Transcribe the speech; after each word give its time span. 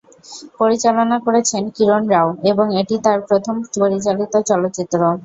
পরিচালনা 0.59 1.17
করেছেন 1.25 1.63
কিরণ 1.75 2.03
রাও, 2.13 2.29
এবং 2.51 2.65
এটি 2.81 2.95
তার 3.05 3.19
প্রথম 3.29 3.55
পরিচালিত 3.75 4.33
চলচ্চিত্র। 4.49 4.99